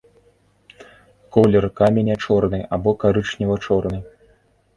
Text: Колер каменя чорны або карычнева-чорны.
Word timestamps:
Колер 1.37 1.65
каменя 1.81 2.15
чорны 2.25 2.59
або 2.79 2.91
карычнева-чорны. 3.05 4.03